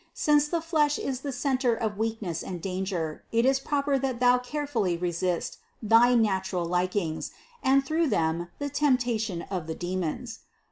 [0.15, 4.39] Since the flesh is the center of weakness and danger, it is proper that thou
[4.39, 7.29] carefully resist thy natural likings,
[7.61, 10.39] and through them the temptations of the demons.